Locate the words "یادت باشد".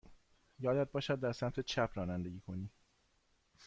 0.59-1.19